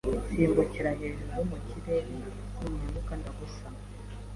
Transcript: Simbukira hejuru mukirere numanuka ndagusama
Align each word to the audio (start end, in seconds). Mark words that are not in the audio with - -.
Simbukira 0.27 0.89
hejuru 0.99 1.35
mukirere 1.49 2.13
numanuka 2.59 3.11
ndagusama 3.19 3.81